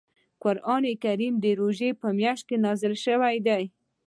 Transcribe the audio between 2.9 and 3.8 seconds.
شوی دی.